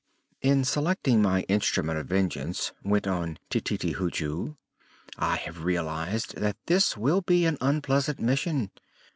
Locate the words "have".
5.35-5.63